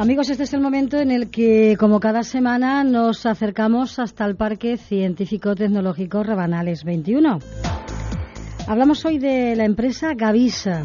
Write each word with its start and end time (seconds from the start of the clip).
Amigos, 0.00 0.30
este 0.30 0.44
es 0.44 0.54
el 0.54 0.62
momento 0.62 0.96
en 0.96 1.10
el 1.10 1.30
que, 1.30 1.76
como 1.78 2.00
cada 2.00 2.22
semana, 2.22 2.84
nos 2.84 3.26
acercamos 3.26 3.98
hasta 3.98 4.24
el 4.24 4.34
Parque 4.34 4.78
Científico 4.78 5.54
Tecnológico 5.54 6.22
Rabanales 6.22 6.84
21. 6.84 7.38
Hablamos 8.66 9.04
hoy 9.04 9.18
de 9.18 9.54
la 9.56 9.66
empresa 9.66 10.14
Gavisa 10.14 10.84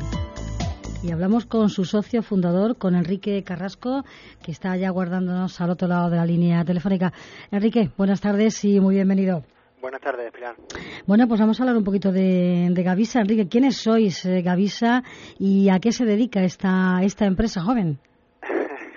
y 1.01 1.13
hablamos 1.13 1.45
con 1.45 1.69
su 1.69 1.85
socio 1.85 2.23
fundador, 2.23 2.75
con 2.75 2.93
Enrique 2.93 3.41
Carrasco, 3.41 4.03
que 4.43 4.51
está 4.51 4.73
allá 4.73 4.89
guardándonos 4.89 5.61
al 5.61 5.69
otro 5.69 5.87
lado 5.87 6.09
de 6.09 6.17
la 6.17 6.25
línea 6.25 6.65
telefónica. 6.65 7.13
Enrique, 7.51 7.91
buenas 7.97 8.19
tardes 8.19 8.65
y 8.65 8.81
muy 8.81 8.95
bienvenido. 8.95 9.45
Buenas 9.81 10.01
tardes, 10.01 10.29
Pilar. 10.33 10.57
Bueno, 11.07 11.25
pues 11.29 11.39
vamos 11.39 11.57
a 11.57 11.63
hablar 11.63 11.77
un 11.77 11.85
poquito 11.85 12.11
de, 12.11 12.69
Gavisa. 12.75 13.21
Enrique, 13.21 13.47
¿quiénes 13.47 13.77
sois, 13.77 14.25
eh, 14.25 14.41
Gavisa, 14.41 15.03
y 15.39 15.69
a 15.69 15.79
qué 15.79 15.93
se 15.93 16.03
dedica 16.03 16.43
esta, 16.43 16.99
esta 17.01 17.25
empresa 17.25 17.61
joven? 17.61 17.97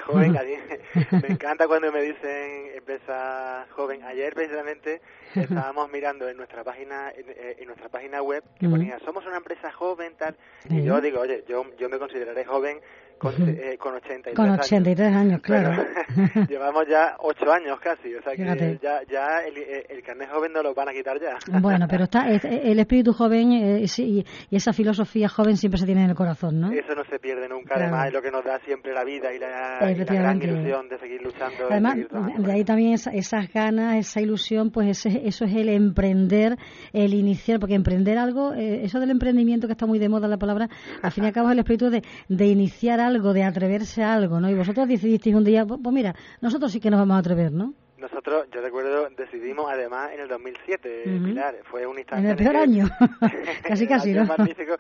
Joven, 0.09 0.33
me 1.23 1.29
encanta 1.29 1.69
cuando 1.69 1.93
me 1.93 2.01
dicen 2.03 2.73
empresa 2.75 3.67
joven. 3.71 4.03
Ayer 4.05 4.34
precisamente 4.34 5.01
estábamos 5.34 5.91
mirando 5.91 6.29
en 6.29 6.37
nuestra 6.37 6.65
página 6.65 7.11
en, 7.11 7.27
eh, 7.29 7.62
nuestra 7.67 7.89
página 7.89 8.23
web 8.23 8.43
que 8.59 8.69
ponía 8.69 8.98
somos 9.01 9.27
una 9.27 9.37
empresa 9.37 9.71
joven 9.73 10.15
tal 10.17 10.37
y 10.71 10.83
yo 10.83 11.01
digo 11.03 11.21
oye 11.21 11.45
yo 11.47 11.67
yo 11.77 11.89
me 11.91 11.98
consideraré 11.98 12.45
joven 12.45 12.81
con, 13.19 13.35
eh, 13.49 13.77
con 13.79 13.95
83 13.95 14.35
con 14.35 14.51
83 14.51 15.15
años, 15.15 15.41
claro. 15.41 15.85
llevamos 16.49 16.85
ya 16.89 17.17
8 17.19 17.53
años 17.53 17.79
casi, 17.81 18.15
o 18.15 18.23
sea 18.23 18.35
que 18.35 18.79
ya, 18.83 19.01
ya 19.11 19.41
el, 19.47 19.59
eh, 19.59 19.87
el, 19.89 20.03
carnet 20.03 20.31
joven 20.31 20.53
no 20.53 20.63
lo 20.63 20.75
van 20.75 20.89
a 20.89 20.93
quitar 20.93 21.21
ya. 21.21 21.37
Bueno, 21.61 21.87
pero 21.89 22.05
está 22.05 22.29
el 22.31 22.79
espíritu 22.79 23.12
joven 23.12 23.53
eh, 23.53 23.87
y, 23.99 24.25
esa 24.51 24.73
filosofía 24.73 25.29
joven 25.29 25.57
siempre 25.57 25.79
se 25.79 25.87
tiene 25.87 26.05
en 26.05 26.11
el 26.11 26.17
corazón, 26.17 26.61
¿no? 26.61 26.70
Eso 26.70 26.95
no 26.95 27.05
se 27.05 27.19
pierde 27.19 27.48
nunca, 27.48 27.75
además 27.77 28.09
es 28.09 28.12
lo 28.12 28.23
que 28.23 28.31
nos 28.31 28.45
da 28.45 28.59
siempre 28.61 28.92
la 28.92 29.05
vida 29.05 29.33
y 29.33 29.39
la, 29.39 29.79
gran 30.05 30.42
ilusión 30.42 30.89
de 30.89 30.98
seguir 30.98 31.23
luchando. 31.23 31.67
Además, 31.70 31.97
de, 32.39 32.53
ahí 32.53 32.64
también 32.64 32.95
esas 32.95 33.53
ganas, 33.53 33.97
esa 33.97 34.20
ilusión, 34.20 34.70
pues 34.70 35.05
eso 35.07 35.45
es 35.45 35.55
el 35.55 35.69
emprender, 35.69 36.57
el 36.92 37.14
iniciar, 37.14 37.59
porque 37.59 37.75
emprender 37.75 38.19
algo, 38.19 38.55
eso 38.55 39.01
del 39.01 39.11
emprendimiento 39.11 39.67
que 39.67 39.73
está 39.73 39.87
muy 39.87 39.98
de 39.98 40.09
moda 40.09 40.29
la 40.29 40.39
palabra, 40.39 40.69
al 41.03 41.12
fin 41.12 41.25
y 41.25 41.27
al 41.27 41.33
cabo 41.33 41.48
es 41.48 41.53
el 41.53 41.59
espíritu 41.59 41.91
de, 41.91 42.03
de 42.29 42.47
iniciar 42.47 43.01
algo, 43.01 43.08
de 43.33 43.42
atreverse 43.42 44.03
a 44.03 44.14
algo, 44.14 44.41
¿no? 44.41 44.51
Y 44.51 44.55
vosotros 44.55 44.89
decidisteis 44.89 45.34
un 45.34 45.45
día, 45.45 45.64
pues, 45.67 45.81
mira, 45.92 46.14
nosotros 46.41 46.73
sí 46.73 46.81
que 46.81 46.91
nos 46.91 47.01
vamos 47.01 47.17
a 47.17 47.20
atrever, 47.20 47.53
¿no? 47.53 47.75
Yo 48.24 48.61
recuerdo, 48.61 49.08
decidimos 49.11 49.70
además 49.70 50.11
en 50.12 50.20
el 50.20 50.28
2007, 50.28 51.05
Pilar, 51.24 51.56
fue 51.64 51.86
un 51.86 51.98
instante... 51.98 52.24
En 52.24 52.30
el 52.30 52.36
peor 52.36 52.56
año, 52.56 52.86
casi 53.62 53.86
casi, 53.86 54.12
¿no? 54.12 54.24
Magnífico. 54.24 54.77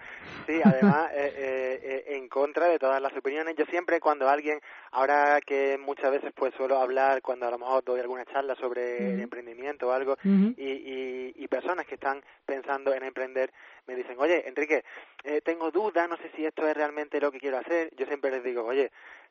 Sí, 0.46 0.60
además, 0.62 1.10
eh, 1.14 1.34
eh, 1.36 1.80
eh, 1.82 2.16
en 2.16 2.28
contra 2.28 2.68
de 2.68 2.78
todas 2.78 3.00
las 3.00 3.16
opiniones. 3.16 3.54
Yo 3.56 3.64
siempre 3.66 4.00
cuando 4.00 4.28
alguien, 4.28 4.60
ahora 4.92 5.40
que 5.44 5.78
muchas 5.78 6.10
veces 6.10 6.32
pues 6.34 6.54
suelo 6.54 6.78
hablar, 6.78 7.22
cuando 7.22 7.46
a 7.46 7.50
lo 7.50 7.58
mejor 7.58 7.84
doy 7.84 8.00
alguna 8.00 8.24
charla 8.24 8.54
sobre 8.56 9.14
el 9.14 9.20
emprendimiento 9.20 9.88
o 9.88 9.92
algo, 9.92 10.16
y, 10.24 10.62
y, 10.62 11.34
y, 11.36 11.48
personas 11.48 11.86
que 11.86 11.94
están 11.94 12.22
pensando 12.46 12.94
en 12.94 13.02
emprender, 13.04 13.50
me 13.88 13.94
dicen, 13.94 14.16
oye, 14.18 14.46
Enrique, 14.46 14.84
eh, 15.24 15.40
tengo 15.42 15.70
dudas, 15.70 16.08
no 16.08 16.16
sé 16.18 16.30
si 16.36 16.44
esto 16.44 16.66
es 16.68 16.76
realmente 16.76 17.20
lo 17.20 17.32
que 17.32 17.40
quiero 17.40 17.58
hacer. 17.58 17.90
Yo 17.96 18.06
siempre 18.06 18.30
les 18.30 18.44
digo, 18.44 18.64
oye, 18.64 18.90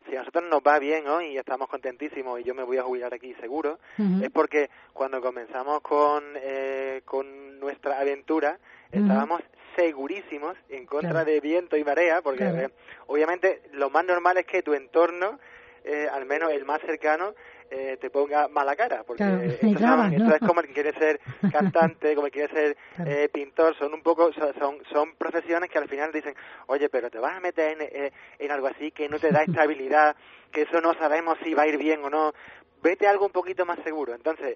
si 0.10 0.16
a 0.16 0.20
nosotros 0.20 0.46
nos 0.50 0.62
va 0.62 0.80
bien 0.80 1.08
hoy 1.08 1.28
y 1.28 1.38
estamos 1.38 1.70
contentísimos 1.70 2.40
y 2.40 2.44
yo 2.44 2.56
me 2.56 2.64
voy 2.64 2.78
a 2.78 2.84
jubilar 2.84 3.14
aquí 3.14 3.34
seguro, 3.36 3.80
es 3.98 4.30
porque 4.32 4.70
cuando 4.94 5.22
comenzamos 5.22 5.82
con, 5.82 6.24
eh, 6.36 7.02
con 7.06 7.60
nuestra 7.60 8.00
aventura 8.00 8.58
estábamos 8.92 9.42
segurísimos 9.76 10.56
en 10.70 10.86
contra 10.86 11.24
de 11.24 11.40
viento 11.40 11.78
y 11.78 11.84
marea, 11.84 12.22
porque 12.22 12.46
eh, 12.46 12.70
obviamente 13.08 13.62
lo 13.74 13.90
más 13.90 14.06
normal 14.06 14.38
es 14.38 14.46
que 14.46 14.64
tu 14.64 14.74
entorno, 14.74 15.40
eh, 15.84 16.08
al 16.12 16.26
menos 16.26 16.52
el 16.52 16.66
más 16.66 16.82
cercano, 16.82 17.34
eh, 17.70 17.98
te 18.00 18.10
ponga 18.10 18.48
mala 18.48 18.78
cara, 18.78 19.04
porque 19.04 19.24
esto, 19.24 20.36
es 20.36 20.40
como 20.40 20.62
el 20.62 20.68
que 20.68 20.74
quiere 20.74 20.94
ser 20.94 21.20
cantante, 21.52 22.16
como 22.16 22.28
el 22.28 22.32
que 22.32 22.48
quiere 22.48 22.54
ser 22.54 22.78
eh, 23.06 23.30
pintor, 23.32 23.76
son 23.78 23.94
un 23.94 24.02
poco, 24.02 24.32
son, 24.34 24.78
son 24.90 25.16
profesiones 25.16 25.70
que 25.70 25.78
al 25.78 25.90
final 25.90 26.14
dicen, 26.14 26.34
oye, 26.68 26.88
pero 26.88 27.10
te 27.10 27.20
vas 27.20 27.36
a 27.36 27.40
meter 27.42 27.74
en, 27.74 27.82
eh, 27.82 28.12
en 28.40 28.52
algo 28.52 28.68
así 28.68 28.92
que 28.92 29.10
no 29.10 29.20
te 29.20 29.32
da 29.32 29.44
estabilidad, 29.44 30.16
que 30.52 30.62
eso 30.62 30.80
no 30.80 30.94
sabemos 30.94 31.38
si 31.44 31.54
va 31.54 31.64
a 31.64 31.68
ir 31.68 31.78
bien 31.78 32.04
o 32.06 32.10
no, 32.10 32.34
vete 32.82 33.08
a 33.08 33.12
algo 33.12 33.26
un 33.26 33.32
poquito 33.32 33.66
más 33.66 33.80
seguro. 33.84 34.14
Entonces, 34.14 34.56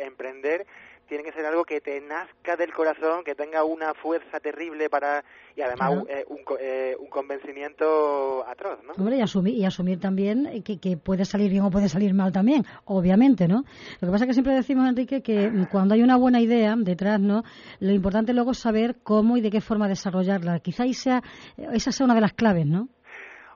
emprender 0.00 0.66
tiene 1.08 1.24
que 1.24 1.32
ser 1.32 1.46
algo 1.46 1.64
que 1.64 1.80
te 1.80 2.00
nazca 2.00 2.56
del 2.56 2.72
corazón, 2.72 3.24
que 3.24 3.34
tenga 3.34 3.64
una 3.64 3.94
fuerza 3.94 4.38
terrible 4.40 4.90
para 4.90 5.24
y 5.56 5.62
además 5.62 6.04
eh, 6.08 6.24
un, 6.28 6.38
eh, 6.60 6.96
un, 7.00 7.08
convencimiento 7.08 8.46
atroz, 8.46 8.78
¿no? 8.84 8.92
Hombre, 8.92 9.16
y 9.16 9.20
asumir, 9.22 9.54
y 9.54 9.64
asumir 9.64 9.98
también 9.98 10.62
que, 10.62 10.78
que, 10.78 10.96
puede 10.96 11.24
salir 11.24 11.50
bien 11.50 11.64
o 11.64 11.70
puede 11.70 11.88
salir 11.88 12.14
mal 12.14 12.30
también, 12.30 12.64
obviamente, 12.84 13.48
¿no? 13.48 13.64
Lo 14.00 14.08
que 14.08 14.12
pasa 14.12 14.24
es 14.24 14.28
que 14.28 14.34
siempre 14.34 14.54
decimos, 14.54 14.88
Enrique, 14.88 15.22
que 15.22 15.50
cuando 15.70 15.94
hay 15.94 16.02
una 16.02 16.16
buena 16.16 16.40
idea 16.40 16.76
detrás, 16.76 17.18
¿no? 17.18 17.42
Lo 17.80 17.92
importante 17.92 18.34
luego 18.34 18.52
es 18.52 18.58
saber 18.58 18.96
cómo 19.02 19.36
y 19.36 19.40
de 19.40 19.50
qué 19.50 19.60
forma 19.60 19.88
desarrollarla. 19.88 20.60
Quizá 20.60 20.84
esa 20.84 21.22
sea 21.56 22.04
una 22.04 22.14
de 22.14 22.20
las 22.20 22.34
claves, 22.34 22.66
¿no? 22.66 22.88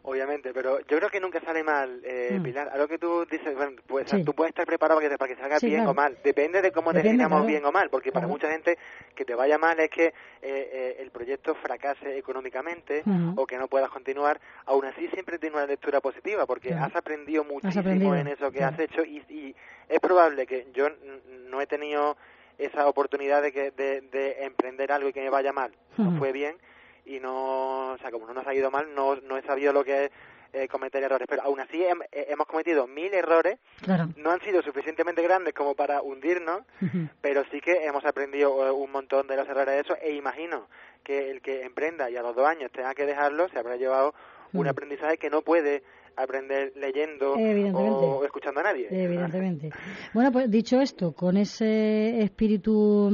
Obviamente, 0.03 0.53
pero 0.53 0.81
yo 0.81 0.97
creo 0.99 1.11
que 1.11 1.21
nunca 1.21 1.41
sale 1.41 1.63
mal, 1.63 2.01
eh, 2.05 2.37
mm. 2.39 2.43
Pilar. 2.43 2.69
A 2.69 2.77
lo 2.77 2.89
que 2.89 2.99
tú 2.99 3.25
dices, 3.31 3.55
bueno, 3.55 3.81
pues 3.87 4.11
tú 4.25 4.35
puedes 4.35 4.51
estar 4.51 4.67
preparado 4.67 5.01
para 5.01 5.11
que, 5.11 5.19
para 5.19 5.35
que 5.35 5.41
salga 5.41 5.59
bien 5.61 5.87
o 5.87 5.95
mal. 5.95 6.19
Depende 6.23 6.61
de 6.61 6.73
cómo 6.73 6.93
definamos 6.93 7.47
bien 7.47 7.65
o 7.65 7.73
mal, 7.73 7.89
porque 7.91 8.13
para 8.13 8.27
mucha 8.27 8.51
gente 8.51 8.79
que 9.15 9.25
te 9.25 9.35
vaya 9.35 9.59
mal 9.59 9.79
es 9.81 9.91
que 9.91 10.07
eh, 10.07 10.13
eh, 10.43 10.97
el 11.01 11.11
proyecto 11.11 11.55
fracase 11.55 12.19
económicamente 12.19 13.03
o 13.37 13.47
que 13.47 13.59
no 13.59 13.69
puedas 13.69 13.91
continuar. 13.91 14.41
Aún 14.67 14.85
así, 14.85 15.09
siempre 15.09 15.39
tiene 15.39 15.57
una 15.57 15.67
lectura 15.67 16.01
positiva, 16.01 16.47
porque 16.47 16.75
has 16.75 16.95
aprendido 16.95 17.45
muchísimo 17.45 18.15
en 18.15 18.29
eso 18.29 18.51
que 18.51 18.65
has 18.65 18.79
hecho 18.79 19.05
y, 19.05 19.19
y 19.29 19.55
es 19.89 20.01
probable 20.01 20.47
que 20.47 20.69
yo 20.73 20.89
no 21.49 21.61
he 21.61 21.67
tenido 21.67 22.17
esa 22.59 22.87
oportunidad 22.87 23.43
de, 23.43 23.53
que, 23.53 23.71
de, 23.71 24.03
de 24.03 24.45
emprender 24.45 24.93
algo 24.93 25.09
y 25.09 25.13
que 25.13 25.23
me 25.23 25.31
vaya 25.31 25.53
mal. 25.53 25.73
No 25.97 26.19
fue 26.19 26.33
bien 26.33 26.57
y 27.05 27.21
no, 27.21 27.93
o 27.93 27.99
sea, 27.99 28.11
como 28.11 28.27
no 28.27 28.35
nos 28.35 28.47
ha 28.47 28.55
ido 28.55 28.71
mal, 28.71 28.95
no, 28.95 29.17
no 29.17 29.37
he 29.37 29.43
sabido 29.43 29.73
lo 29.73 29.85
que 29.85 30.07
es 30.07 30.11
eh, 30.55 30.69
cometer 30.69 31.03
errores, 31.03 31.27
pero 31.29 31.43
aún 31.43 31.61
así 31.61 31.83
eh, 31.83 31.97
hemos 32.29 32.47
cometido 32.47 32.87
mil 32.87 33.13
errores, 33.15 33.59
no 34.17 34.31
han 34.31 34.41
sido 34.41 34.61
suficientemente 34.61 35.23
grandes 35.23 35.55
como 35.55 35.75
para 35.75 36.03
hundirnos, 36.03 36.61
pero 37.23 37.43
sí 37.51 37.61
que 37.61 37.87
hemos 37.87 38.05
aprendido 38.05 38.67
eh, 38.67 38.71
un 38.71 38.93
montón 38.93 39.27
de 39.27 39.37
los 39.37 39.49
errores 39.49 39.75
de 39.75 39.81
eso 39.81 39.97
e 40.03 40.13
imagino 40.13 40.69
que 41.03 41.31
el 41.31 41.41
que 41.41 41.63
emprenda 41.63 42.11
y 42.11 42.17
a 42.17 42.23
los 42.23 42.37
dos 42.37 42.47
años 42.47 42.71
tenga 42.71 42.95
que 42.95 43.07
dejarlo 43.07 43.49
se 43.49 43.59
habrá 43.59 43.77
llevado 43.77 44.15
un 44.53 44.69
aprendizaje 44.69 45.17
que 45.17 45.31
no 45.31 45.41
puede 45.41 45.83
aprender 46.17 46.73
leyendo 46.77 47.33
o 47.33 48.25
escuchando 48.25 48.61
a 48.61 48.65
nadie. 48.65 48.89
Evidentemente. 48.91 49.71
bueno, 50.15 50.33
pues 50.33 50.51
dicho 50.51 50.81
esto, 50.81 51.13
con 51.13 51.37
ese 51.37 52.23
espíritu 52.23 53.11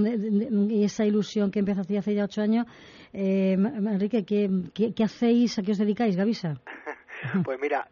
y 0.68 0.84
esa 0.84 1.04
ilusión 1.04 1.50
que 1.50 1.60
empezaste 1.60 1.98
hace 1.98 2.14
ya 2.14 2.24
ocho 2.24 2.42
años, 2.42 2.66
eh, 3.12 3.52
Enrique, 3.54 4.24
¿qué, 4.24 4.48
qué, 4.94 5.04
hacéis? 5.04 5.58
¿A 5.58 5.62
qué 5.62 5.72
os 5.72 5.78
dedicáis, 5.78 6.16
Gavisa? 6.16 6.54
Pues 7.44 7.58
mira, 7.60 7.88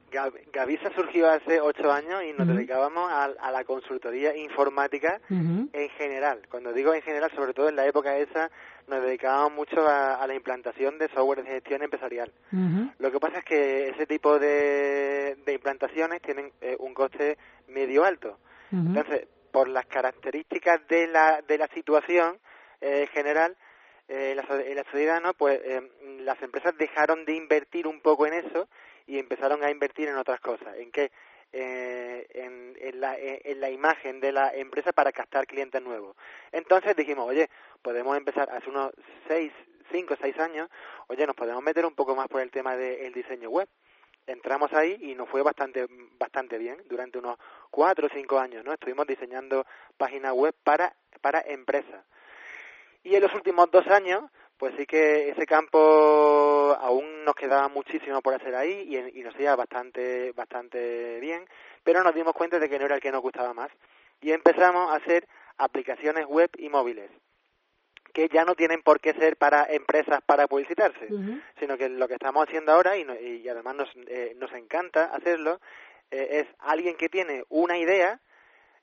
Gavisa 0.52 0.88
surgió 0.94 1.28
hace 1.28 1.60
ocho 1.60 1.90
años 1.90 2.22
y 2.22 2.32
nos 2.32 2.46
dedicábamos 2.46 3.10
a, 3.10 3.50
la 3.50 3.64
consultoría 3.64 4.36
informática 4.36 5.20
en 5.28 5.88
general. 5.98 6.42
Cuando 6.48 6.72
digo 6.72 6.94
en 6.94 7.02
general, 7.02 7.30
sobre 7.34 7.52
todo 7.52 7.68
en 7.68 7.74
la 7.74 7.86
época 7.86 8.16
esa, 8.18 8.52
nos 8.88 9.02
dedicábamos 9.02 9.52
mucho 9.52 9.86
a, 9.88 10.24
la 10.26 10.34
implantación 10.34 10.98
de 10.98 11.08
software 11.08 11.42
de 11.42 11.50
gestión 11.50 11.82
empresarial. 11.82 12.32
Lo 12.98 13.10
que 13.10 13.20
pasa 13.20 13.38
es 13.38 13.44
que 13.44 13.88
ese 13.88 14.06
tipo 14.06 14.38
de, 14.38 15.36
implantaciones 15.46 16.22
tienen 16.22 16.52
eh, 16.60 16.76
un 16.78 16.94
coste 16.94 17.38
medio 17.68 18.04
alto. 18.04 18.38
Entonces, 18.72 19.26
por 19.50 19.68
las 19.68 19.86
características 19.86 20.86
de 20.88 21.06
la, 21.06 21.40
de 21.40 21.56
la 21.56 21.66
situación 21.68 22.38
eh, 22.80 23.08
general, 23.12 23.56
eh, 24.06 24.34
la, 24.36 24.42
la 24.42 24.84
sociedad, 24.84 25.20
¿no? 25.22 25.34
Pues 25.34 25.60
eh, 25.64 25.80
las 26.20 26.40
empresas 26.42 26.76
dejaron 26.76 27.24
de 27.24 27.34
invertir 27.34 27.86
un 27.86 28.00
poco 28.00 28.26
en 28.26 28.34
eso 28.34 28.68
y 29.06 29.18
empezaron 29.18 29.64
a 29.64 29.70
invertir 29.70 30.08
en 30.08 30.16
otras 30.16 30.40
cosas. 30.40 30.76
¿En 30.76 30.90
qué? 30.90 31.10
Eh, 32.86 32.90
en, 32.90 33.00
la, 33.00 33.16
en, 33.18 33.60
la, 33.60 33.70
imagen 33.70 34.20
de 34.20 34.32
la 34.32 34.54
empresa 34.54 34.92
para 34.92 35.10
captar 35.10 35.46
clientes 35.46 35.82
nuevos. 35.82 36.16
Entonces 36.52 36.94
dijimos, 36.94 37.26
oye, 37.28 37.50
podemos 37.82 38.16
empezar 38.16 38.48
hace 38.50 38.70
unos 38.70 38.92
seis, 39.26 39.52
cinco, 39.90 40.14
seis 40.20 40.38
años, 40.38 40.68
oye, 41.08 41.26
nos 41.26 41.34
podemos 41.34 41.62
meter 41.62 41.84
un 41.84 41.94
poco 41.94 42.14
más 42.14 42.28
por 42.28 42.40
el 42.40 42.50
tema 42.50 42.76
del 42.76 43.12
diseño 43.12 43.50
web. 43.50 43.68
Entramos 44.26 44.72
ahí 44.72 44.96
y 45.00 45.14
nos 45.14 45.28
fue 45.28 45.42
bastante, 45.42 45.86
bastante 46.18 46.58
bien 46.58 46.82
durante 46.88 47.18
unos 47.18 47.38
cuatro 47.70 48.06
o 48.06 48.10
cinco 48.10 48.38
años, 48.38 48.64
¿no? 48.64 48.72
Estuvimos 48.72 49.06
diseñando 49.06 49.66
páginas 49.96 50.32
web 50.32 50.54
para, 50.64 50.94
para 51.20 51.40
empresas. 51.40 52.04
Y 53.02 53.14
en 53.14 53.22
los 53.22 53.34
últimos 53.34 53.70
dos 53.70 53.86
años, 53.88 54.22
pues 54.58 54.74
sí 54.76 54.86
que 54.86 55.30
ese 55.30 55.46
campo 55.46 55.78
aún 56.80 57.24
nos 57.24 57.34
quedaba 57.34 57.68
muchísimo 57.68 58.22
por 58.22 58.34
hacer 58.34 58.54
ahí 58.54 58.96
y, 59.14 59.22
nos 59.22 59.38
iba 59.38 59.54
bastante, 59.56 60.32
bastante 60.32 61.20
bien, 61.20 61.44
pero 61.84 62.02
nos 62.02 62.14
dimos 62.14 62.32
cuenta 62.34 62.58
de 62.58 62.68
que 62.68 62.78
no 62.78 62.86
era 62.86 62.94
el 62.94 63.00
que 63.00 63.12
nos 63.12 63.22
gustaba 63.22 63.52
más. 63.52 63.70
Y 64.20 64.32
empezamos 64.32 64.90
a 64.90 64.96
hacer 64.96 65.26
aplicaciones 65.58 66.26
web 66.26 66.50
y 66.56 66.68
móviles 66.68 67.10
que 68.14 68.28
ya 68.28 68.46
no 68.46 68.54
tienen 68.54 68.80
por 68.80 68.98
qué 68.98 69.12
ser 69.12 69.36
para 69.36 69.66
empresas 69.68 70.22
para 70.24 70.46
publicitarse, 70.46 71.06
sino 71.60 71.76
que 71.76 71.90
lo 71.90 72.08
que 72.08 72.14
estamos 72.14 72.48
haciendo 72.48 72.72
ahora, 72.72 72.96
y, 72.96 73.04
y 73.42 73.46
además 73.46 73.74
nos, 73.74 73.90
eh, 74.06 74.34
nos 74.38 74.50
encanta 74.54 75.04
hacerlo, 75.14 75.60
eh, 76.10 76.40
es 76.40 76.46
alguien 76.60 76.96
que 76.96 77.10
tiene 77.10 77.44
una 77.50 77.76
idea 77.76 78.18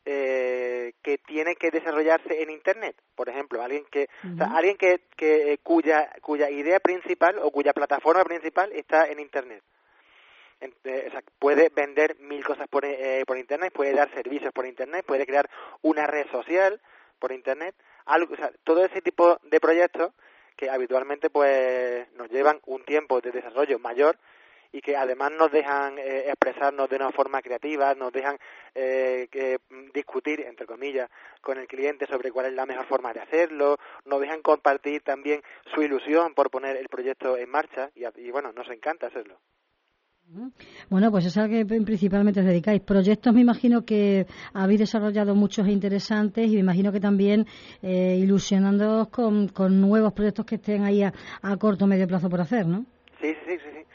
eh, 0.05 0.93
que 1.01 1.17
tiene 1.17 1.55
que 1.55 1.71
desarrollarse 1.71 2.41
en 2.41 2.49
Internet. 2.49 2.95
Por 3.15 3.29
ejemplo, 3.29 3.61
alguien 3.61 3.85
que, 3.89 4.09
alguien 4.39 4.77
que, 4.77 5.01
que, 5.15 5.59
cuya, 5.63 6.11
cuya 6.21 6.49
idea 6.49 6.79
principal 6.79 7.39
o 7.39 7.51
cuya 7.51 7.73
plataforma 7.73 8.23
principal 8.25 8.71
está 8.73 9.07
en 9.07 9.19
Internet. 9.19 9.63
o 10.61 11.11
sea, 11.11 11.23
puede 11.39 11.69
vender 11.69 12.17
mil 12.19 12.43
cosas 12.43 12.67
por, 12.67 12.83
eh, 12.85 13.23
por 13.25 13.37
Internet, 13.37 13.71
puede 13.73 13.93
dar 13.93 14.13
servicios 14.13 14.51
por 14.51 14.65
Internet, 14.65 15.05
puede 15.05 15.25
crear 15.25 15.49
una 15.81 16.05
red 16.05 16.27
social 16.31 16.81
por 17.19 17.31
Internet. 17.31 17.75
Algo, 18.05 18.33
o 18.33 18.37
sea, 18.37 18.51
todo 18.65 18.83
ese 18.83 19.01
tipo 19.01 19.39
de 19.43 19.59
proyectos 19.61 20.11
que 20.57 20.69
habitualmente 20.69 21.29
pues 21.29 22.11
nos 22.13 22.29
llevan 22.29 22.59
un 22.65 22.83
tiempo 22.83 23.21
de 23.21 23.31
desarrollo 23.31 23.79
mayor 23.79 24.17
y 24.73 24.81
que 24.81 24.97
además 24.97 25.31
nos 25.31 25.51
dejan 25.51 25.97
eh, 25.97 26.25
expresarnos 26.27 26.89
de 26.89 26.97
una 26.97 27.11
forma 27.11 27.41
creativa, 27.41 27.93
nos 27.93 28.11
dejan 28.11 28.37
eh, 28.75 29.29
que, 29.31 29.59
discutir, 29.93 30.41
entre 30.41 30.65
comillas, 30.65 31.09
con 31.41 31.57
el 31.57 31.67
cliente 31.67 32.05
sobre 32.07 32.31
cuál 32.31 32.47
es 32.47 32.53
la 32.53 32.65
mejor 32.65 32.87
forma 32.87 33.13
de 33.13 33.21
hacerlo, 33.21 33.77
nos 34.05 34.19
dejan 34.19 34.41
compartir 34.41 35.01
también 35.03 35.41
su 35.73 35.81
ilusión 35.81 36.33
por 36.33 36.49
poner 36.49 36.75
el 36.75 36.89
proyecto 36.89 37.37
en 37.37 37.49
marcha 37.49 37.89
y, 37.95 38.03
y 38.19 38.31
bueno, 38.31 38.51
nos 38.51 38.67
encanta 38.69 39.07
hacerlo. 39.07 39.39
Bueno, 40.89 41.11
pues 41.11 41.25
es 41.25 41.37
algo 41.37 41.53
que 41.53 41.65
principalmente 41.65 42.39
os 42.39 42.45
dedicáis. 42.45 42.81
Proyectos 42.81 43.33
me 43.33 43.41
imagino 43.41 43.85
que 43.85 44.25
habéis 44.53 44.79
desarrollado 44.79 45.35
muchos 45.35 45.67
interesantes 45.67 46.47
y 46.47 46.53
me 46.53 46.61
imagino 46.61 46.91
que 46.91 46.99
también 46.99 47.45
eh, 47.81 48.17
ilusionándoos 48.19 49.09
con, 49.09 49.49
con 49.49 49.79
nuevos 49.79 50.13
proyectos 50.13 50.45
que 50.45 50.55
estén 50.55 50.83
ahí 50.83 51.03
a, 51.03 51.11
corto 51.57 51.85
o 51.85 51.87
medio 51.87 52.07
plazo 52.07 52.29
por 52.29 52.41
hacer, 52.41 52.65
¿no? 52.65 52.85
Sí, 53.21 53.35
sí, 53.45 53.57
sí, 53.57 53.69
sí. 53.73 53.85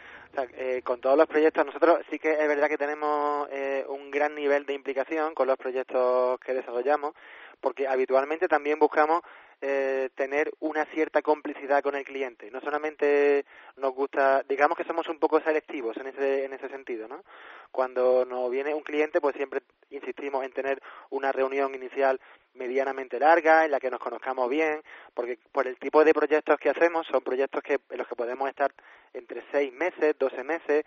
Eh, 0.57 0.83
con 0.85 1.01
todos 1.01 1.17
los 1.17 1.27
proyectos, 1.27 1.67
nosotros 1.67 2.01
sí 2.11 2.19
que 2.19 2.33
es 2.33 2.49
verdad 2.49 2.69
que 2.69 2.79
tenemos 2.79 3.49
eh, 3.51 3.85
un 3.89 4.11
gran 4.11 4.35
nivel 4.35 4.67
de 4.67 4.75
implicación 4.75 5.35
con 5.35 5.49
los 5.49 5.57
proyectos 5.57 6.39
que 6.41 6.55
desarrollamos, 6.55 7.15
porque 7.61 7.89
habitualmente 7.89 8.47
también 8.47 8.79
buscamos 8.79 9.23
eh, 9.61 10.11
tener 10.15 10.53
una 10.61 10.85
cierta 10.87 11.21
complicidad 11.23 11.83
con 11.83 11.97
el 11.97 12.05
cliente. 12.05 12.51
No 12.51 12.61
solamente 12.61 13.45
nos 13.77 13.93
gusta, 13.93 14.43
digamos 14.49 14.77
que 14.77 14.85
somos 14.85 15.09
un 15.09 15.19
poco 15.19 15.41
selectivos 15.41 15.97
en 15.97 16.09
ese, 16.09 16.45
en 16.45 16.53
ese 16.53 16.69
sentido, 16.69 17.09
¿no? 17.09 17.25
Cuando 17.73 18.25
nos 18.25 18.51
viene 18.51 18.73
un 18.75 18.83
cliente, 18.83 19.21
pues 19.21 19.35
siempre 19.37 19.63
insistimos 19.91 20.45
en 20.45 20.53
tener 20.53 20.81
una 21.11 21.33
reunión 21.33 21.75
inicial 21.75 22.21
medianamente 22.55 23.19
larga, 23.19 23.65
en 23.65 23.71
la 23.71 23.81
que 23.81 23.91
nos 23.91 24.01
conozcamos 24.01 24.49
bien, 24.49 24.83
porque 25.15 25.39
por 25.53 25.67
el 25.67 25.77
tipo 25.79 26.05
de 26.05 26.15
proyectos 26.15 26.59
que 26.59 26.71
hacemos, 26.71 27.07
son 27.07 27.23
proyectos 27.23 27.63
que, 27.63 27.81
en 27.91 27.99
los 27.99 28.07
que 28.07 28.17
podemos 28.17 28.49
estar 28.49 28.73
entre 29.13 29.43
seis 29.51 29.73
meses, 29.73 30.17
doce 30.19 30.45
meses, 30.45 30.85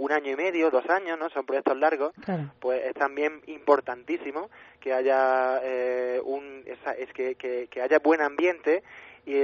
un 0.00 0.12
año 0.12 0.32
y 0.32 0.36
medio, 0.36 0.70
dos 0.70 0.88
años, 0.88 1.18
¿no? 1.18 1.28
Son 1.28 1.44
proyectos 1.44 1.76
largos, 1.76 2.14
pues 2.58 2.86
es 2.86 2.94
también 2.94 3.42
importantísimo 3.46 4.48
que 4.80 4.94
haya 4.94 5.60
eh, 5.62 6.18
un, 6.24 6.64
es 6.66 7.12
que, 7.12 7.34
que, 7.34 7.82
haya 7.82 7.98
buen 7.98 8.22
ambiente 8.22 8.82
y, 9.26 9.36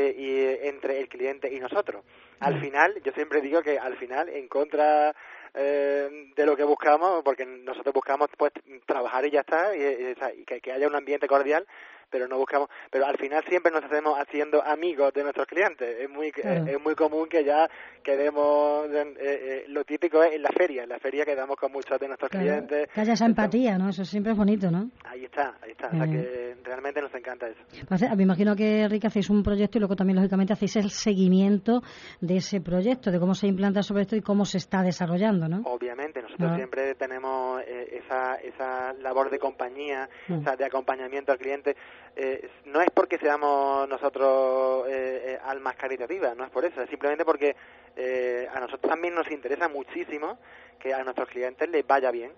entre 0.67 0.99
el 0.99 1.08
cliente 1.08 1.53
y 1.53 1.61
nosotros. 1.61 2.03
Al 2.41 2.58
final, 2.58 2.94
yo 3.05 3.12
siempre 3.12 3.43
digo 3.43 3.62
que 3.62 3.79
al 3.79 3.97
final, 3.99 4.31
en 4.31 4.49
contra 4.49 5.14
eh, 5.53 6.32
de 6.35 6.47
lo 6.47 6.56
que 6.56 6.64
buscamos, 6.64 7.23
porque 7.23 7.44
nosotros 7.44 7.93
buscamos 7.93 8.31
pues 8.38 8.53
trabajar 8.87 9.26
y 9.26 9.32
ya 9.32 9.41
está, 9.41 9.76
y, 9.76 10.44
que, 10.44 10.73
haya 10.73 10.88
un 10.88 10.97
ambiente 10.97 11.29
cordial, 11.29 11.67
pero 12.11 12.29
no 12.29 12.38
buscamos, 12.38 12.69
pero 12.91 13.06
al 13.06 13.17
final 13.19 13.44
siempre 13.49 13.73
nos 13.73 13.85
hacemos 13.85 14.19
haciendo 14.19 14.62
amigos 14.62 15.12
de 15.12 15.23
nuestros 15.23 15.47
clientes. 15.47 15.97
Es 16.00 16.11
muy 16.11 16.32
es 16.37 16.81
muy 16.82 16.94
común 16.94 17.29
que 17.29 17.44
ya 17.44 17.69
quedemos 18.03 18.87
eh, 18.91 19.14
eh, 19.19 19.64
lo 19.69 19.85
típico 19.85 20.23
es 20.23 20.35
en 20.35 20.43
la 20.43 20.50
feria, 20.50 20.85
en 20.85 20.88
la 20.88 20.99
feria 20.99 21.25
quedamos 21.25 21.56
con 21.56 21.73
muchos 21.73 21.99
de 21.99 22.06
nuestros 22.06 22.31
clientes. 22.31 22.88
Que 22.93 23.00
haya 23.00 23.12
esa 23.14 23.26
empatía, 23.26 23.79
¿no? 23.79 23.88
Eso 23.88 24.05
siempre 24.05 24.32
es 24.32 24.38
bonito, 24.38 24.70
¿no? 24.70 24.91
Ahí 25.05 25.25
está, 25.25 25.55
ahí 25.62 25.73
está, 25.73 25.88
o 25.88 25.91
sea 25.91 26.06
que 26.06 26.56
realmente 26.64 27.00
nos 27.00 27.14
encanta 27.14 27.49
eso. 27.49 27.61
Pues, 27.88 28.03
me 28.17 28.23
imagino 28.23 28.55
que 28.55 28.82
Enrique 28.82 29.06
hacéis 29.06 29.31
un 29.31 29.43
proyecto 29.43 29.79
y 29.79 29.81
luego 29.81 29.97
también 29.97 30.17
lógicamente 30.17 30.53
hacéis 30.53 30.76
el 30.76 30.91
seguimiento 30.91 31.82
de 32.20 32.37
ese 32.37 32.61
proyecto, 32.61 33.11
de 33.11 33.19
cómo 33.19 33.35
se 33.35 33.47
implanta 33.47 33.82
sobre 33.82 34.03
esto 34.03 34.17
y 34.17 34.23
cómo 34.23 34.44
se 34.44 34.58
está 34.58 34.82
desarrollando, 34.82 35.49
¿no? 35.49 35.62
Obviamente, 35.64 36.23
nosotros 36.23 36.50
ah. 36.53 36.56
siempre 36.56 36.94
tenemos 36.94 37.61
eh, 37.62 38.00
esa 38.05 38.37
esa 38.37 38.93
labor 38.94 39.31
de 39.31 39.38
compañía, 39.38 40.08
mm. 40.29 40.44
de 40.56 40.64
acompañamiento 40.64 41.32
al 41.32 41.38
cliente 41.38 41.76
eh, 42.16 42.48
no 42.64 42.81
es 42.81 42.90
porque 42.90 43.19
seamos 43.19 43.88
nosotros 43.88 44.87
eh, 44.88 45.22
eh, 45.26 45.38
almas 45.44 45.76
caritativas, 45.76 46.37
no 46.37 46.44
es 46.44 46.50
por 46.50 46.64
eso, 46.64 46.82
es 46.82 46.88
simplemente 46.88 47.25
porque 47.25 47.56
eh, 47.96 48.48
a 48.54 48.60
nosotros 48.60 48.90
también 48.90 49.14
nos 49.14 49.31
interesa 49.31 49.69
muchísimo 49.69 50.38
que 50.78 50.94
a 50.94 51.04
nuestros 51.04 51.28
clientes 51.28 51.69
les 51.69 51.87
vaya 51.87 52.10
bien, 52.10 52.32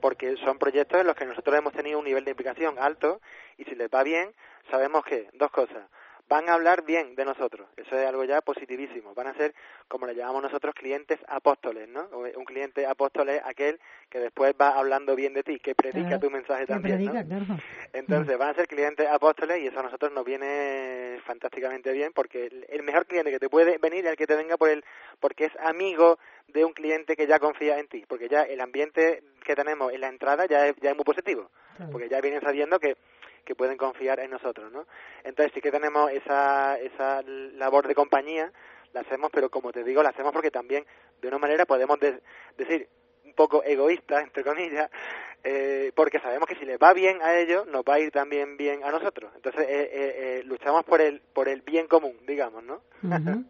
porque 0.00 0.36
son 0.36 0.58
proyectos 0.58 1.00
en 1.00 1.06
los 1.06 1.16
que 1.16 1.24
nosotros 1.24 1.56
hemos 1.56 1.72
tenido 1.72 1.98
un 1.98 2.04
nivel 2.04 2.24
de 2.24 2.32
implicación 2.32 2.78
alto 2.78 3.20
y 3.56 3.64
si 3.64 3.74
les 3.74 3.88
va 3.88 4.02
bien, 4.02 4.34
sabemos 4.70 5.04
que 5.04 5.28
dos 5.34 5.50
cosas 5.50 5.82
van 6.28 6.48
a 6.48 6.54
hablar 6.54 6.84
bien 6.84 7.14
de 7.14 7.24
nosotros. 7.24 7.68
Eso 7.76 7.98
es 7.98 8.06
algo 8.06 8.24
ya 8.24 8.40
positivísimo. 8.40 9.14
Van 9.14 9.26
a 9.26 9.34
ser, 9.34 9.54
como 9.86 10.06
le 10.06 10.14
llamamos 10.14 10.42
nosotros, 10.42 10.74
clientes 10.74 11.18
apóstoles, 11.28 11.88
¿no? 11.88 12.08
Un 12.36 12.44
cliente 12.44 12.86
apóstol 12.86 13.28
es 13.28 13.42
aquel 13.44 13.78
que 14.08 14.18
después 14.18 14.54
va 14.60 14.70
hablando 14.70 15.14
bien 15.14 15.34
de 15.34 15.42
ti, 15.42 15.58
que 15.58 15.74
predica 15.74 16.18
tu 16.18 16.30
mensaje 16.30 16.66
también, 16.66 16.98
Entonces, 17.92 18.38
van 18.38 18.50
a 18.50 18.54
ser 18.54 18.66
clientes 18.66 19.06
apóstoles 19.06 19.60
y 19.60 19.66
eso 19.66 19.80
a 19.80 19.82
nosotros 19.82 20.12
nos 20.12 20.24
viene 20.24 21.20
fantásticamente 21.26 21.92
bien 21.92 22.12
porque 22.14 22.50
el 22.68 22.82
mejor 22.82 23.06
cliente 23.06 23.30
que 23.30 23.38
te 23.38 23.48
puede 23.48 23.78
venir 23.78 24.04
es 24.06 24.12
el 24.12 24.16
que 24.16 24.26
te 24.26 24.36
venga 24.36 24.56
por 24.56 24.70
el, 24.70 24.84
porque 25.20 25.46
es 25.46 25.52
amigo 25.60 26.18
de 26.48 26.64
un 26.64 26.72
cliente 26.72 27.16
que 27.16 27.26
ya 27.26 27.38
confía 27.38 27.78
en 27.78 27.88
ti, 27.88 28.04
porque 28.08 28.28
ya 28.28 28.42
el 28.42 28.60
ambiente 28.60 29.22
que 29.44 29.54
tenemos 29.54 29.92
en 29.92 30.00
la 30.00 30.08
entrada 30.08 30.46
ya 30.46 30.66
es, 30.66 30.76
ya 30.80 30.90
es 30.90 30.96
muy 30.96 31.04
positivo, 31.04 31.50
porque 31.90 32.08
ya 32.08 32.20
vienen 32.20 32.40
sabiendo 32.40 32.78
que 32.78 32.96
que 33.44 33.54
pueden 33.54 33.76
confiar 33.76 34.20
en 34.20 34.30
nosotros, 34.30 34.70
¿no? 34.72 34.86
Entonces 35.24 35.52
sí 35.54 35.60
que 35.60 35.70
tenemos 35.70 36.10
esa, 36.10 36.78
esa 36.78 37.22
labor 37.22 37.88
de 37.88 37.94
compañía, 37.94 38.52
la 38.92 39.00
hacemos, 39.00 39.30
pero 39.32 39.50
como 39.50 39.72
te 39.72 39.84
digo, 39.84 40.02
la 40.02 40.10
hacemos 40.10 40.32
porque 40.32 40.50
también 40.50 40.84
de 41.20 41.28
una 41.28 41.38
manera 41.38 41.66
podemos 41.66 41.98
decir 42.56 42.88
un 43.24 43.34
poco 43.34 43.62
egoísta, 43.64 44.20
entre 44.20 44.44
comillas, 44.44 44.90
eh, 45.44 45.92
porque 45.94 46.20
sabemos 46.20 46.46
que 46.46 46.56
si 46.56 46.64
les 46.64 46.78
va 46.78 46.92
bien 46.92 47.22
a 47.22 47.36
ellos, 47.36 47.66
nos 47.66 47.82
va 47.82 47.94
a 47.94 48.00
ir 48.00 48.10
también 48.10 48.56
bien 48.56 48.84
a 48.84 48.90
nosotros. 48.90 49.32
Entonces 49.34 49.62
eh, 49.68 49.90
eh, 49.92 50.42
luchamos 50.44 50.84
por 50.84 51.00
el, 51.00 51.20
por 51.20 51.48
el 51.48 51.62
bien 51.62 51.86
común, 51.86 52.16
digamos, 52.26 52.62
¿no? 52.64 52.82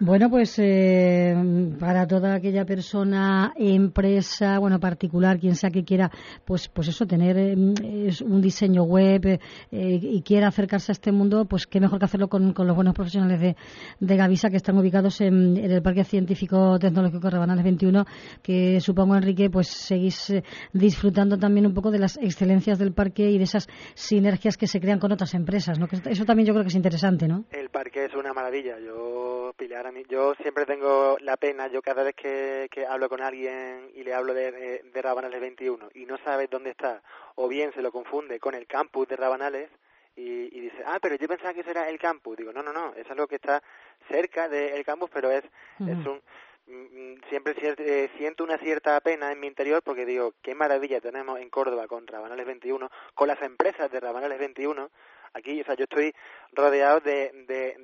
Bueno, 0.00 0.28
pues 0.28 0.58
eh, 0.58 1.34
para 1.78 2.04
toda 2.08 2.34
aquella 2.34 2.64
persona, 2.64 3.52
empresa, 3.56 4.58
bueno, 4.58 4.80
particular, 4.80 5.38
quien 5.38 5.54
sea 5.54 5.70
que 5.70 5.84
quiera, 5.84 6.10
pues, 6.44 6.68
pues 6.68 6.88
eso, 6.88 7.06
tener 7.06 7.38
eh, 7.38 7.54
un 7.54 8.40
diseño 8.40 8.82
web 8.82 9.24
eh, 9.24 9.38
y 9.70 10.20
quiera 10.22 10.48
acercarse 10.48 10.90
a 10.90 10.94
este 10.94 11.12
mundo, 11.12 11.44
pues 11.44 11.68
qué 11.68 11.78
mejor 11.78 12.00
que 12.00 12.06
hacerlo 12.06 12.26
con, 12.26 12.52
los 12.56 12.74
buenos 12.74 12.92
profesionales 12.92 13.40
de, 13.40 13.56
de, 14.00 14.16
Gavisa 14.16 14.50
que 14.50 14.56
están 14.56 14.76
ubicados 14.76 15.20
en, 15.20 15.56
el 15.56 15.80
Parque 15.80 16.02
Científico 16.02 16.76
Tecnológico 16.80 17.30
Rabanales 17.30 17.62
21, 17.62 18.04
que 18.42 18.80
supongo, 18.80 19.14
Enrique, 19.14 19.48
pues 19.48 19.68
seguís 19.68 20.32
disfrutando 20.72 21.38
también 21.38 21.66
un 21.66 21.74
poco 21.74 21.92
de 21.92 22.00
las 22.00 22.16
excelencias 22.16 22.80
del 22.80 22.92
parque 22.92 23.30
y 23.30 23.38
de 23.38 23.44
esas 23.44 23.68
sinergias 23.94 24.56
que 24.56 24.66
se 24.66 24.80
crean 24.80 24.98
con 24.98 25.12
otras 25.12 25.34
empresas, 25.34 25.78
¿no? 25.78 25.86
Que 25.86 26.00
eso 26.10 26.24
también 26.24 26.48
yo 26.48 26.52
creo 26.52 26.64
que 26.64 26.70
es 26.70 26.74
interesante, 26.74 27.28
¿no? 27.28 27.44
El 27.52 27.68
parque 27.70 28.06
es 28.06 28.14
una 28.14 28.32
maravilla. 28.32 28.74
Yo, 28.84 29.33
Pilar, 29.52 29.92
yo 30.08 30.34
siempre 30.36 30.66
tengo 30.66 31.16
la 31.20 31.36
pena, 31.36 31.68
yo 31.68 31.82
cada 31.82 32.02
vez 32.02 32.14
que, 32.14 32.68
hablo 32.88 33.08
con 33.08 33.20
alguien 33.20 33.90
y 33.94 34.02
le 34.02 34.14
hablo 34.14 34.34
de, 34.34 34.82
de, 34.82 35.02
Rabanales 35.02 35.40
21 35.40 35.90
y 35.94 36.06
no 36.06 36.16
sabe 36.18 36.46
dónde 36.46 36.70
está, 36.70 37.02
o 37.34 37.48
bien 37.48 37.72
se 37.74 37.82
lo 37.82 37.92
confunde 37.92 38.40
con 38.40 38.54
el 38.54 38.66
campus 38.66 39.08
de 39.08 39.16
Rabanales 39.16 39.70
y, 40.16 40.60
dice, 40.60 40.82
ah, 40.86 40.98
pero 41.02 41.16
yo 41.16 41.26
pensaba 41.26 41.52
que 41.52 41.60
ese 41.60 41.70
era 41.70 41.88
el 41.88 41.98
campus. 41.98 42.36
Digo, 42.36 42.52
no, 42.52 42.62
no, 42.62 42.72
no, 42.72 42.94
es 42.94 43.10
algo 43.10 43.26
que 43.26 43.34
está 43.36 43.62
cerca 44.08 44.48
del 44.48 44.84
campus, 44.84 45.10
pero 45.12 45.30
es, 45.30 45.42
es 45.42 46.06
un 46.06 46.22
mm, 46.66 47.28
siempre 47.28 47.54
eh, 47.58 48.10
siento 48.16 48.44
una 48.44 48.58
cierta 48.58 49.00
pena 49.00 49.32
en 49.32 49.40
mi 49.40 49.48
interior 49.48 49.82
porque 49.82 50.06
digo, 50.06 50.34
qué 50.40 50.54
maravilla 50.54 51.00
tenemos 51.00 51.40
en 51.40 51.50
Córdoba 51.50 51.88
con 51.88 52.06
Rabanales 52.06 52.46
21, 52.46 52.90
con 53.14 53.28
las 53.28 53.42
empresas 53.42 53.90
de 53.90 54.00
Rabanales 54.00 54.38
21, 54.38 54.88
Aquí, 55.36 55.60
o 55.60 55.64
sea, 55.64 55.74
yo 55.74 55.82
estoy 55.82 56.14
rodeado 56.52 57.00
de, 57.00 57.32
de, 57.48 57.74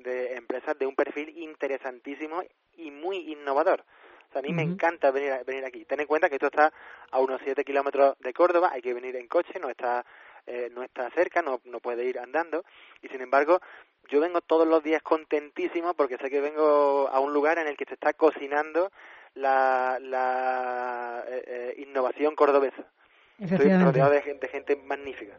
empresas 0.51 0.77
de 0.77 0.85
un 0.85 0.95
perfil 0.95 1.29
interesantísimo 1.37 2.43
y 2.77 2.91
muy 2.91 3.31
innovador. 3.31 3.83
O 4.29 4.31
sea, 4.31 4.39
a 4.39 4.43
mí 4.43 4.53
me 4.53 4.63
encanta 4.63 5.11
venir, 5.11 5.43
venir 5.45 5.65
aquí. 5.65 5.85
Ten 5.85 5.99
en 5.99 6.07
cuenta 6.07 6.29
que 6.29 6.35
esto 6.35 6.47
está 6.47 6.71
a 7.11 7.19
unos 7.19 7.41
7 7.43 7.63
kilómetros 7.63 8.17
de 8.19 8.33
Córdoba, 8.33 8.69
hay 8.73 8.81
que 8.81 8.93
venir 8.93 9.15
en 9.15 9.27
coche, 9.27 9.59
no 9.59 9.69
está, 9.69 10.05
eh, 10.45 10.69
no 10.73 10.83
está 10.83 11.09
cerca, 11.11 11.41
no, 11.41 11.61
no 11.65 11.79
puede 11.79 12.05
ir 12.05 12.19
andando. 12.19 12.63
Y 13.01 13.07
sin 13.07 13.21
embargo, 13.21 13.61
yo 14.09 14.19
vengo 14.19 14.41
todos 14.41 14.67
los 14.67 14.83
días 14.83 15.01
contentísimo 15.01 15.93
porque 15.93 16.17
sé 16.17 16.29
que 16.29 16.41
vengo 16.41 17.07
a 17.09 17.19
un 17.19 17.33
lugar 17.33 17.57
en 17.59 17.67
el 17.67 17.77
que 17.77 17.85
se 17.85 17.93
está 17.93 18.13
cocinando 18.13 18.91
la, 19.35 19.97
la 20.01 21.23
eh, 21.27 21.43
eh, 21.47 21.73
innovación 21.77 22.35
cordobesa. 22.35 22.85
Estoy 23.41 23.77
rodeado 23.77 24.11
de 24.11 24.21
gente, 24.21 24.47
gente 24.47 24.75
magnífica 24.75 25.33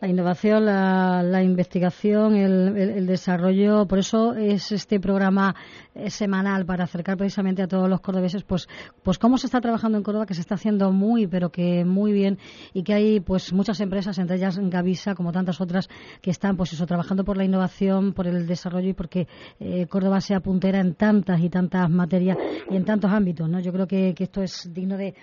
la 0.00 0.08
innovación, 0.08 0.64
la, 0.64 1.42
investigación, 1.42 2.36
el, 2.36 3.06
desarrollo. 3.06 3.86
Por 3.86 3.98
eso 3.98 4.34
es 4.34 4.70
este 4.70 5.00
programa 5.00 5.56
eh, 5.94 6.10
semanal 6.10 6.64
para 6.64 6.84
acercar 6.84 7.16
precisamente 7.16 7.62
a 7.62 7.66
todos 7.66 7.88
los 7.88 8.00
cordobeses, 8.00 8.44
pues, 8.44 8.68
pues 9.02 9.18
cómo 9.18 9.38
se 9.38 9.46
está 9.46 9.60
trabajando 9.60 9.98
en 9.98 10.04
Córdoba, 10.04 10.26
que 10.26 10.34
se 10.34 10.40
está 10.40 10.54
haciendo 10.54 10.92
muy, 10.92 11.26
pero 11.26 11.50
que 11.50 11.84
muy 11.84 12.12
bien 12.12 12.38
y 12.72 12.84
que 12.84 12.94
hay 12.94 13.20
pues 13.20 13.52
muchas 13.52 13.80
empresas, 13.80 14.18
entre 14.18 14.36
ellas 14.36 14.58
Gavisa, 14.58 15.14
como 15.14 15.32
tantas 15.32 15.60
otras, 15.60 15.88
que 16.22 16.30
están 16.30 16.56
pues 16.56 16.72
eso 16.72 16.86
trabajando 16.86 17.24
por 17.24 17.36
la 17.36 17.44
innovación, 17.44 18.12
por 18.12 18.28
el 18.28 18.46
desarrollo 18.46 18.90
y 18.90 18.94
porque 18.94 19.26
eh, 19.58 19.86
Córdoba 19.88 20.20
sea 20.20 20.40
puntera 20.40 20.78
en 20.78 20.94
tantas 20.94 21.40
y 21.40 21.48
tantas 21.48 21.90
materias 21.90 22.36
y 22.70 22.76
en 22.76 22.84
tantos 22.84 23.10
ámbitos, 23.10 23.48
¿no? 23.48 23.58
Yo 23.58 23.72
creo 23.72 23.86
que, 23.86 24.14
esto 24.18 24.42
es 24.42 24.72
digno 24.72 24.96
de, 24.96 25.14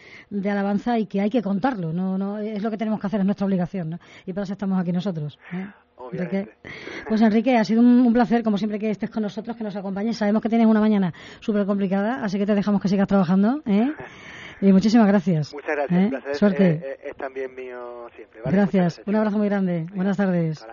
alabanza 0.50 1.00
y 1.00 1.06
que 1.06 1.22
hay 1.22 1.30
que 1.30 1.42
contarlo, 1.42 1.94
no, 1.94 2.15
no 2.18 2.38
es 2.38 2.62
lo 2.62 2.72
que 2.72 2.78
tenemos 2.78 3.00
que 3.00 3.08
hacer, 3.08 3.20
es 3.20 3.26
nuestra 3.26 3.46
obligación, 3.46 3.92
¿no? 3.92 4.00
Y 4.26 4.34
para 4.34 4.44
eso 4.44 4.54
estamos 4.54 4.80
aquí 4.80 4.92
nosotros. 4.92 5.38
¿eh? 5.54 5.68
Pues 7.08 7.22
Enrique, 7.22 7.58
ha 7.58 7.64
sido 7.64 7.82
un, 7.82 8.14
placer, 8.14 8.44
como 8.44 8.58
siempre, 8.58 8.80
que 8.80 8.90
estés 8.90 9.10
con 9.10 9.24
nosotros, 9.24 9.56
que 9.56 9.64
nos 9.64 9.76
acompañes. 9.76 10.18
Sabemos 10.18 10.42
que 10.42 10.50
tienes 10.50 10.68
una 10.68 10.80
mañana 10.80 11.14
súper 11.40 11.66
complicada, 11.66 12.24
así 12.24 12.38
que 12.38 12.46
te 12.46 12.56
dejamos 12.56 12.82
que 12.82 12.88
sigas 12.88 13.08
trabajando. 13.08 13.62
¿eh? 13.66 13.92
Y 14.62 14.72
muchísimas 14.72 15.06
gracias. 15.06 15.54
Muchas 15.54 15.76
gracias. 15.76 16.02
¿eh? 16.02 16.10
placer 16.10 16.36
Suerte. 16.36 16.98
Es, 17.04 17.16
también 17.18 17.54
mío 17.54 18.08
siempre. 18.16 18.40
Gracias. 18.46 19.02
Un 19.06 19.16
abrazo 19.16 19.38
muy 19.38 19.50
grande. 19.50 19.86
Buenas 19.94 20.16
tardes. 20.16 20.66